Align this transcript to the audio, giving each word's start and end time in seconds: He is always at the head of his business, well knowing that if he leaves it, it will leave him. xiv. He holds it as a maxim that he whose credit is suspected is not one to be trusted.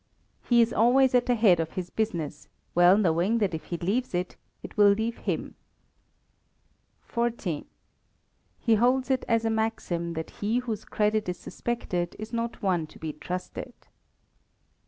He 0.41 0.61
is 0.63 0.73
always 0.73 1.13
at 1.13 1.27
the 1.27 1.35
head 1.35 1.59
of 1.59 1.73
his 1.73 1.91
business, 1.91 2.47
well 2.73 2.97
knowing 2.97 3.37
that 3.37 3.53
if 3.53 3.65
he 3.65 3.77
leaves 3.77 4.15
it, 4.15 4.35
it 4.63 4.75
will 4.75 4.89
leave 4.91 5.19
him. 5.29 5.53
xiv. 7.07 7.65
He 8.57 8.73
holds 8.73 9.11
it 9.11 9.23
as 9.27 9.45
a 9.45 9.51
maxim 9.51 10.13
that 10.13 10.31
he 10.41 10.57
whose 10.57 10.85
credit 10.85 11.29
is 11.29 11.37
suspected 11.37 12.15
is 12.17 12.33
not 12.33 12.63
one 12.63 12.87
to 12.87 12.97
be 12.97 13.13
trusted. 13.13 13.75